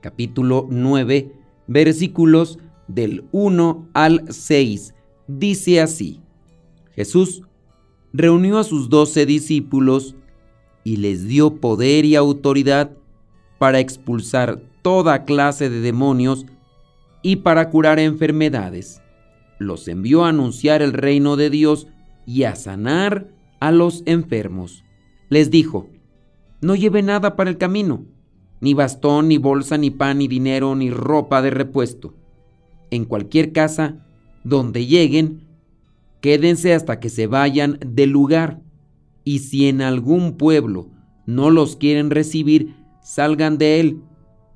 [0.00, 1.32] capítulo 9
[1.66, 2.58] versículos
[2.88, 4.94] del 1 al 6.
[5.26, 6.20] Dice así,
[6.94, 7.42] Jesús
[8.12, 10.16] reunió a sus doce discípulos
[10.82, 12.90] y les dio poder y autoridad
[13.58, 16.46] para expulsar toda clase de demonios
[17.22, 19.02] y para curar enfermedades.
[19.58, 21.86] Los envió a anunciar el reino de Dios
[22.26, 23.28] y a sanar
[23.60, 24.84] a los enfermos
[25.30, 25.88] les dijo,
[26.60, 28.04] no lleve nada para el camino,
[28.60, 32.14] ni bastón, ni bolsa, ni pan, ni dinero, ni ropa de repuesto.
[32.90, 34.06] En cualquier casa
[34.44, 35.46] donde lleguen,
[36.20, 38.60] quédense hasta que se vayan del lugar,
[39.24, 40.88] y si en algún pueblo
[41.26, 44.02] no los quieren recibir, salgan de él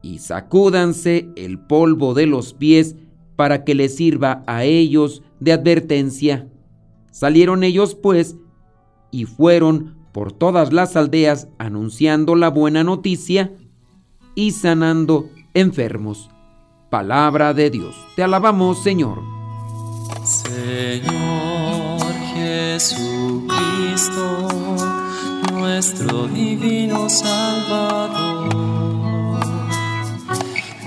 [0.03, 2.97] y sacúdanse el polvo de los pies
[3.37, 6.49] para que les sirva a ellos de advertencia.
[7.11, 8.37] Salieron ellos pues
[9.11, 13.53] y fueron por todas las aldeas anunciando la buena noticia
[14.35, 16.31] y sanando enfermos.
[16.91, 17.95] Palabra de Dios.
[18.17, 19.23] Te alabamos, Señor.
[20.25, 22.01] Señor
[22.35, 23.49] Jesucristo,
[25.53, 28.55] nuestro divino Salvador.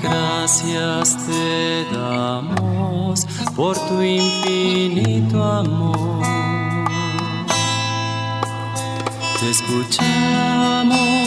[0.01, 3.25] Gracias te damos
[3.55, 6.27] por tu infinito amor
[9.39, 11.26] te escuchamos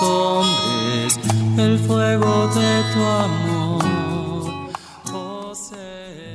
[0.00, 1.18] hombres
[1.58, 3.82] el fuego de tu amor.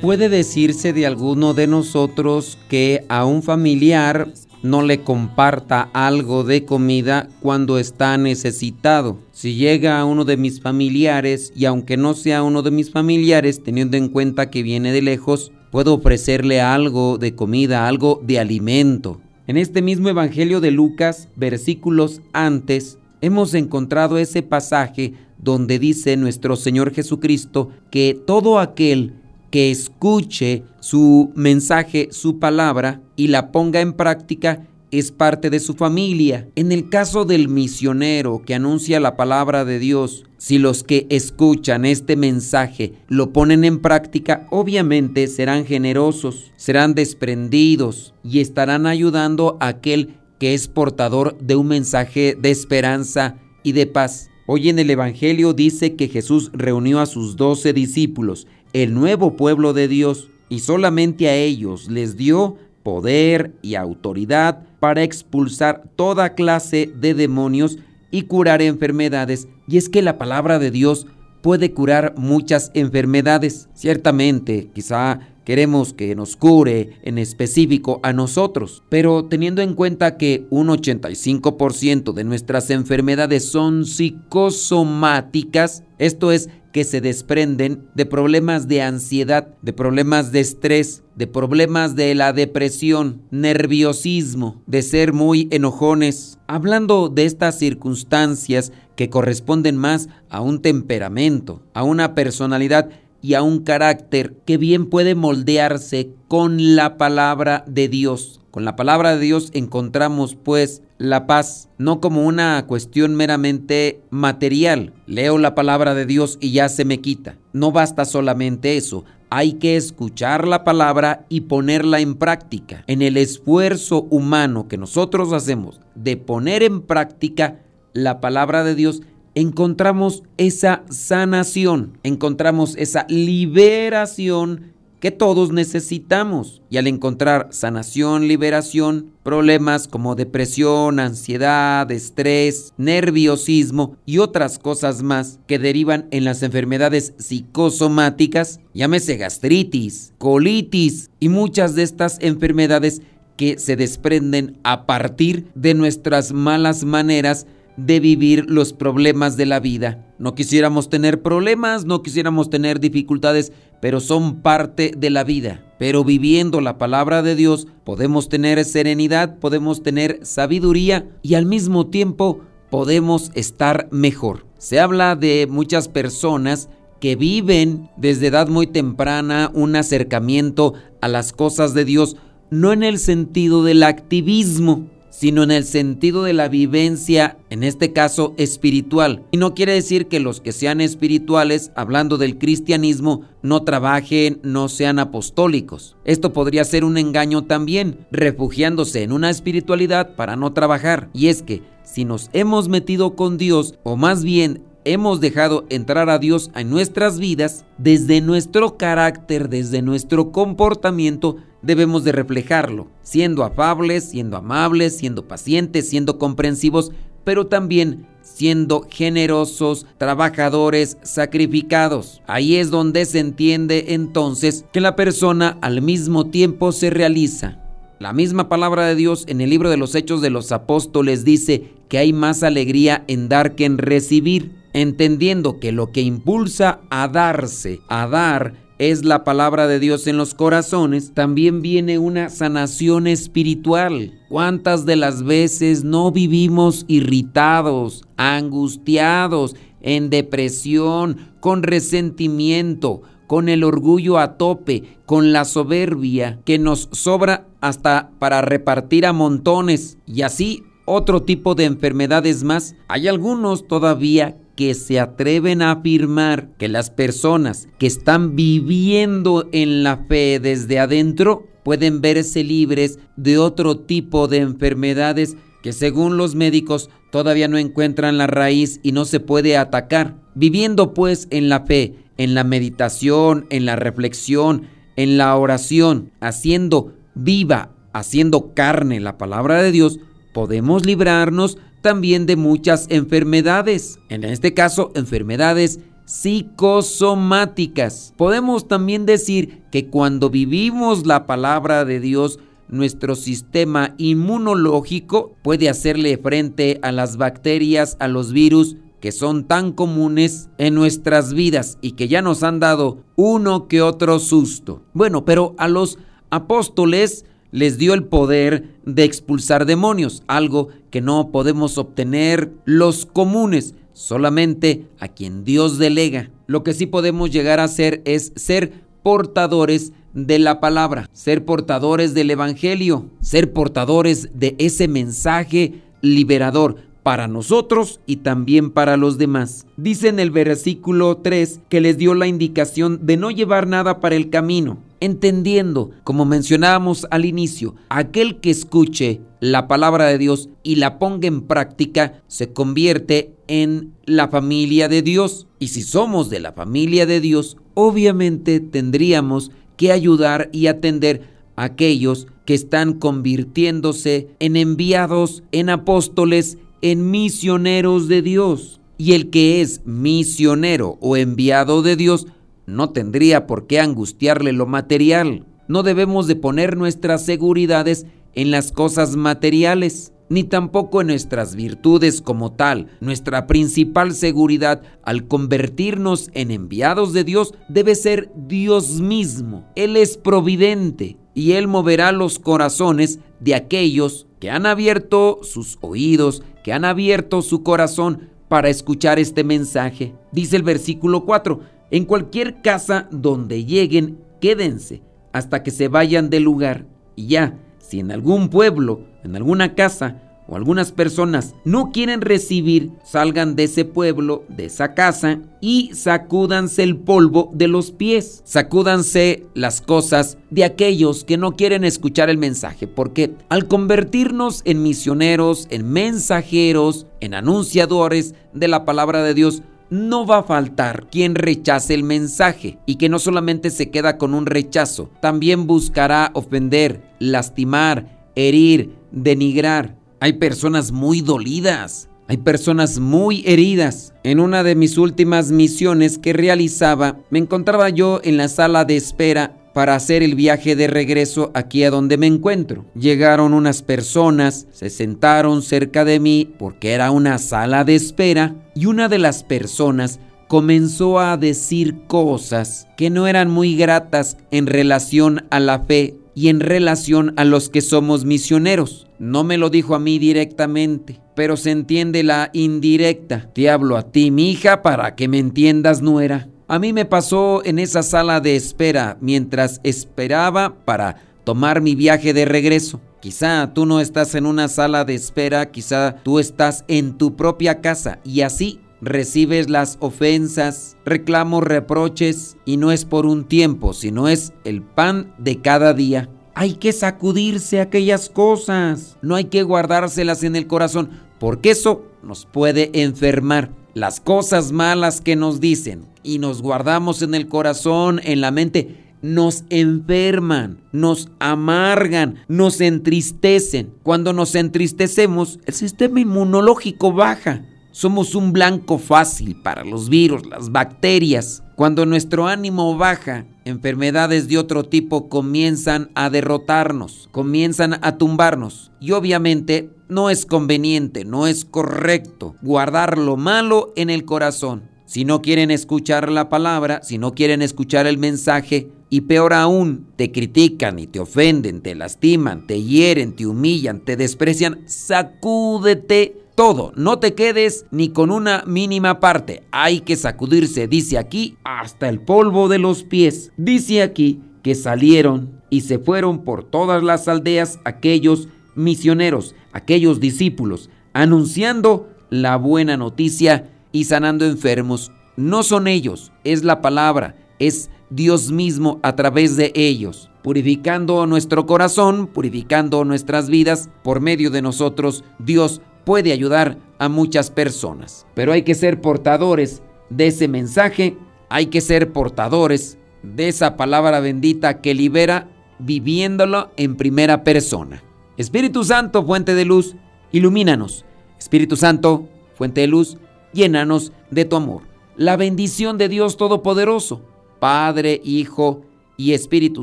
[0.00, 4.28] Puede decirse de alguno de nosotros que a un familiar
[4.62, 9.18] no le comparta algo de comida cuando está necesitado.
[9.32, 13.62] Si llega a uno de mis familiares y aunque no sea uno de mis familiares,
[13.62, 19.20] teniendo en cuenta que viene de lejos, puedo ofrecerle algo de comida, algo de alimento.
[19.46, 26.56] En este mismo Evangelio de Lucas, versículos antes, hemos encontrado ese pasaje donde dice nuestro
[26.56, 29.14] Señor Jesucristo que todo aquel
[29.50, 35.74] que escuche su mensaje, su palabra y la ponga en práctica, es parte de su
[35.74, 36.48] familia.
[36.54, 41.84] En el caso del misionero que anuncia la palabra de Dios, si los que escuchan
[41.84, 49.68] este mensaje lo ponen en práctica, obviamente serán generosos, serán desprendidos y estarán ayudando a
[49.68, 54.30] aquel que es portador de un mensaje de esperanza y de paz.
[54.46, 59.72] Hoy en el Evangelio dice que Jesús reunió a sus doce discípulos, el nuevo pueblo
[59.72, 66.90] de Dios, y solamente a ellos les dio poder y autoridad para expulsar toda clase
[66.94, 67.78] de demonios
[68.10, 69.48] y curar enfermedades.
[69.66, 71.06] Y es que la palabra de Dios
[71.42, 73.68] puede curar muchas enfermedades.
[73.74, 80.46] Ciertamente, quizá queremos que nos cure en específico a nosotros, pero teniendo en cuenta que
[80.50, 88.82] un 85% de nuestras enfermedades son psicosomáticas, esto es que se desprenden de problemas de
[88.82, 96.38] ansiedad, de problemas de estrés, de problemas de la depresión, nerviosismo, de ser muy enojones.
[96.46, 102.90] Hablando de estas circunstancias que corresponden más a un temperamento, a una personalidad
[103.20, 108.40] y a un carácter que bien puede moldearse con la palabra de Dios.
[108.50, 114.92] Con la palabra de Dios encontramos pues la paz, no como una cuestión meramente material.
[115.06, 117.36] Leo la palabra de Dios y ya se me quita.
[117.52, 119.04] No basta solamente eso.
[119.30, 122.82] Hay que escuchar la palabra y ponerla en práctica.
[122.86, 127.60] En el esfuerzo humano que nosotros hacemos de poner en práctica
[127.92, 129.02] la palabra de Dios,
[129.38, 136.60] encontramos esa sanación, encontramos esa liberación que todos necesitamos.
[136.70, 145.38] Y al encontrar sanación, liberación, problemas como depresión, ansiedad, estrés, nerviosismo y otras cosas más
[145.46, 153.02] que derivan en las enfermedades psicosomáticas, llámese gastritis, colitis y muchas de estas enfermedades
[153.36, 157.46] que se desprenden a partir de nuestras malas maneras
[157.78, 160.04] de vivir los problemas de la vida.
[160.18, 165.64] No quisiéramos tener problemas, no quisiéramos tener dificultades, pero son parte de la vida.
[165.78, 171.86] Pero viviendo la palabra de Dios podemos tener serenidad, podemos tener sabiduría y al mismo
[171.86, 174.44] tiempo podemos estar mejor.
[174.58, 176.68] Se habla de muchas personas
[177.00, 182.16] que viven desde edad muy temprana un acercamiento a las cosas de Dios,
[182.50, 184.88] no en el sentido del activismo,
[185.18, 189.24] sino en el sentido de la vivencia, en este caso espiritual.
[189.32, 194.68] Y no quiere decir que los que sean espirituales, hablando del cristianismo, no trabajen, no
[194.68, 195.96] sean apostólicos.
[196.04, 201.10] Esto podría ser un engaño también, refugiándose en una espiritualidad para no trabajar.
[201.12, 206.10] Y es que si nos hemos metido con Dios, o más bien hemos dejado entrar
[206.10, 213.44] a Dios en nuestras vidas, desde nuestro carácter, desde nuestro comportamiento, debemos de reflejarlo, siendo
[213.44, 216.92] afables, siendo amables, siendo pacientes, siendo comprensivos,
[217.24, 222.22] pero también siendo generosos, trabajadores, sacrificados.
[222.26, 227.64] Ahí es donde se entiende entonces que la persona al mismo tiempo se realiza.
[227.98, 231.72] La misma palabra de Dios en el libro de los Hechos de los Apóstoles dice
[231.88, 237.08] que hay más alegría en dar que en recibir, entendiendo que lo que impulsa a
[237.08, 243.08] darse, a dar, es la palabra de Dios en los corazones, también viene una sanación
[243.08, 244.12] espiritual.
[244.28, 254.18] ¿Cuántas de las veces no vivimos irritados, angustiados, en depresión, con resentimiento, con el orgullo
[254.18, 260.62] a tope, con la soberbia que nos sobra hasta para repartir a montones y así
[260.84, 262.76] otro tipo de enfermedades más?
[262.86, 269.84] Hay algunos todavía que se atreven a afirmar que las personas que están viviendo en
[269.84, 276.34] la fe desde adentro pueden verse libres de otro tipo de enfermedades que según los
[276.34, 280.16] médicos todavía no encuentran la raíz y no se puede atacar.
[280.34, 284.62] Viviendo pues en la fe, en la meditación, en la reflexión,
[284.96, 290.00] en la oración, haciendo viva, haciendo carne la palabra de Dios,
[290.32, 291.58] podemos librarnos
[291.88, 298.12] también de muchas enfermedades, en este caso enfermedades psicosomáticas.
[298.18, 306.18] Podemos también decir que cuando vivimos la palabra de Dios, nuestro sistema inmunológico puede hacerle
[306.18, 311.92] frente a las bacterias, a los virus que son tan comunes en nuestras vidas y
[311.92, 314.82] que ya nos han dado uno que otro susto.
[314.92, 315.98] Bueno, pero a los
[316.28, 323.74] apóstoles les dio el poder de expulsar demonios, algo que no podemos obtener los comunes,
[323.92, 326.30] solamente a quien Dios delega.
[326.46, 328.72] Lo que sí podemos llegar a hacer es ser
[329.02, 337.28] portadores de la palabra, ser portadores del Evangelio, ser portadores de ese mensaje liberador para
[337.28, 339.66] nosotros y también para los demás.
[339.76, 344.16] Dice en el versículo 3 que les dio la indicación de no llevar nada para
[344.16, 350.76] el camino, entendiendo, como mencionábamos al inicio, aquel que escuche la palabra de Dios y
[350.76, 355.46] la ponga en práctica, se convierte en la familia de Dios.
[355.58, 361.22] Y si somos de la familia de Dios, obviamente tendríamos que ayudar y atender
[361.56, 368.80] a aquellos que están convirtiéndose en enviados, en apóstoles, en misioneros de Dios.
[368.96, 372.26] Y el que es misionero o enviado de Dios
[372.68, 375.46] no tendría por qué angustiarle lo material.
[375.68, 382.20] No debemos de poner nuestras seguridades en las cosas materiales, ni tampoco en nuestras virtudes
[382.20, 382.88] como tal.
[383.00, 389.66] Nuestra principal seguridad al convertirnos en enviados de Dios debe ser Dios mismo.
[389.74, 396.42] Él es providente y Él moverá los corazones de aquellos que han abierto sus oídos,
[396.62, 400.14] que han abierto su corazón para escuchar este mensaje.
[400.32, 405.02] Dice el versículo 4 en cualquier casa donde lleguen, quédense
[405.32, 406.86] hasta que se vayan del lugar.
[407.16, 412.90] Y ya, si en algún pueblo, en alguna casa o algunas personas no quieren recibir,
[413.04, 418.40] salgan de ese pueblo, de esa casa y sacúdanse el polvo de los pies.
[418.44, 424.82] Sacúdanse las cosas de aquellos que no quieren escuchar el mensaje, porque al convertirnos en
[424.82, 431.34] misioneros, en mensajeros, en anunciadores de la palabra de Dios, no va a faltar quien
[431.34, 437.02] rechace el mensaje y que no solamente se queda con un rechazo, también buscará ofender,
[437.18, 439.96] lastimar, herir, denigrar.
[440.20, 444.12] Hay personas muy dolidas, hay personas muy heridas.
[444.22, 448.96] En una de mis últimas misiones que realizaba, me encontraba yo en la sala de
[448.96, 452.84] espera para hacer el viaje de regreso aquí a donde me encuentro.
[452.96, 458.86] Llegaron unas personas, se sentaron cerca de mí porque era una sala de espera y
[458.86, 460.18] una de las personas
[460.48, 466.48] comenzó a decir cosas que no eran muy gratas en relación a la fe y
[466.48, 469.06] en relación a los que somos misioneros.
[469.20, 473.48] No me lo dijo a mí directamente, pero se entiende la indirecta.
[473.54, 476.48] Te hablo a ti, mi hija, para que me entiendas, nuera.
[476.70, 482.34] A mí me pasó en esa sala de espera mientras esperaba para tomar mi viaje
[482.34, 483.00] de regreso.
[483.20, 487.80] Quizá tú no estás en una sala de espera, quizá tú estás en tu propia
[487.80, 494.28] casa y así recibes las ofensas, reclamos, reproches y no es por un tiempo, sino
[494.28, 496.28] es el pan de cada día.
[496.54, 501.08] Hay que sacudirse aquellas cosas, no hay que guardárselas en el corazón,
[501.40, 503.70] porque eso nos puede enfermar.
[503.94, 509.14] Las cosas malas que nos dicen, y nos guardamos en el corazón, en la mente,
[509.22, 513.94] nos enferman, nos amargan, nos entristecen.
[514.02, 517.64] Cuando nos entristecemos, el sistema inmunológico baja.
[517.92, 521.62] Somos un blanco fácil para los virus, las bacterias.
[521.76, 528.92] Cuando nuestro ánimo baja, enfermedades de otro tipo comienzan a derrotarnos, comienzan a tumbarnos.
[529.00, 535.24] Y obviamente no es conveniente, no es correcto guardar lo malo en el corazón si
[535.24, 540.30] no quieren escuchar la palabra, si no quieren escuchar el mensaje, y peor aún, te
[540.30, 547.18] critican y te ofenden, te lastiman, te hieren, te humillan, te desprecian, sacúdete todo, no
[547.20, 552.68] te quedes ni con una mínima parte, hay que sacudirse, dice aquí, hasta el polvo
[552.68, 553.50] de los pies.
[553.56, 560.90] Dice aquí que salieron y se fueron por todas las aldeas aquellos misioneros, aquellos discípulos,
[561.14, 565.10] anunciando la buena noticia y sanando enfermos.
[565.36, 571.66] No son ellos, es la palabra, es Dios mismo a través de ellos, purificando nuestro
[571.66, 573.90] corazón, purificando nuestras vidas.
[574.04, 578.24] Por medio de nosotros, Dios puede ayudar a muchas personas.
[578.34, 581.16] Pero hay que ser portadores de ese mensaje,
[581.48, 585.48] hay que ser portadores de esa palabra bendita que libera
[585.80, 588.02] viviéndolo en primera persona.
[588.36, 589.96] Espíritu Santo, fuente de luz,
[590.30, 591.04] ilumínanos.
[591.36, 593.18] Espíritu Santo, fuente de luz,
[593.58, 594.82] llénanos de tu amor.
[595.16, 597.22] La bendición de Dios Todopoderoso,
[597.58, 598.82] Padre, Hijo
[599.16, 599.82] y Espíritu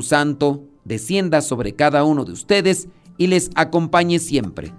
[0.00, 4.72] Santo, descienda sobre cada uno de ustedes y les acompañe siempre.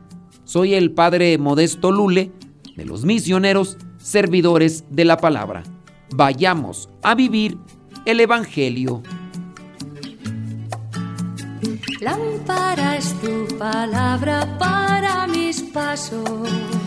[0.45, 2.31] Soy el Padre Modesto Lule,
[2.75, 5.63] de los misioneros, servidores de la palabra.
[6.15, 7.57] Vayamos a vivir
[8.05, 9.03] el Evangelio.
[12.01, 16.86] Lámpara es tu palabra para mis pasos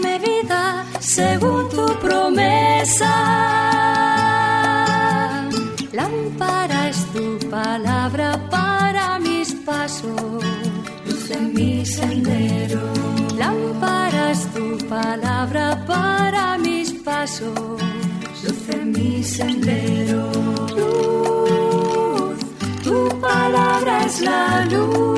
[0.00, 3.12] dame vida según tu promesa.
[5.92, 10.44] Lámpara es tu palabra para mis pasos,
[11.06, 12.80] luz en mi sendero.
[13.36, 17.80] Lámpara es tu palabra para mis pasos,
[18.44, 20.30] luz en mi sendero.
[20.76, 22.38] Luz,
[22.82, 25.17] tu palabra es la luz